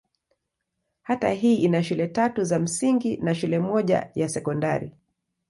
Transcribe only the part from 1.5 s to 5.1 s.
ina shule tatu za msingi na shule moja ya sekondari.